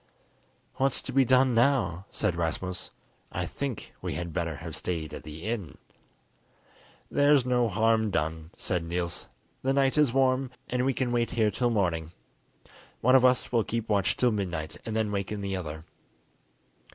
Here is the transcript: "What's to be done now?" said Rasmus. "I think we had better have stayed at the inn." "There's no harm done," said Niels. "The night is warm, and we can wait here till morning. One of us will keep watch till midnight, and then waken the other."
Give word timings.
"What's 0.77 0.99
to 1.03 1.11
be 1.13 1.25
done 1.25 1.53
now?" 1.53 2.07
said 2.09 2.35
Rasmus. 2.35 2.89
"I 3.31 3.45
think 3.45 3.93
we 4.01 4.15
had 4.15 4.33
better 4.33 4.55
have 4.55 4.75
stayed 4.75 5.13
at 5.13 5.21
the 5.23 5.43
inn." 5.43 5.77
"There's 7.11 7.45
no 7.45 7.69
harm 7.69 8.09
done," 8.09 8.49
said 8.57 8.83
Niels. 8.83 9.27
"The 9.61 9.73
night 9.73 9.99
is 9.99 10.11
warm, 10.11 10.49
and 10.69 10.87
we 10.87 10.93
can 10.95 11.11
wait 11.11 11.29
here 11.29 11.51
till 11.51 11.69
morning. 11.69 12.13
One 13.01 13.15
of 13.15 13.23
us 13.23 13.51
will 13.51 13.63
keep 13.63 13.89
watch 13.89 14.17
till 14.17 14.31
midnight, 14.31 14.75
and 14.87 14.95
then 14.95 15.11
waken 15.11 15.41
the 15.41 15.55
other." 15.55 15.85